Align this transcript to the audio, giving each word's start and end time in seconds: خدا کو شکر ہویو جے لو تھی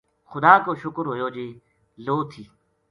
خدا 0.29 0.53
کو 0.65 0.71
شکر 0.83 1.03
ہویو 1.09 1.27
جے 1.35 1.47
لو 2.05 2.17
تھی 2.31 2.43